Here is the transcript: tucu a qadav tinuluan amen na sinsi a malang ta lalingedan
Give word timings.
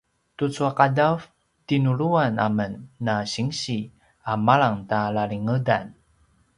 tucu 0.37 0.61
a 0.69 0.71
qadav 0.79 1.17
tinuluan 1.67 2.33
amen 2.47 2.73
na 3.05 3.15
sinsi 3.33 3.77
a 4.31 4.33
malang 4.47 4.77
ta 4.89 4.99
lalingedan 5.15 5.85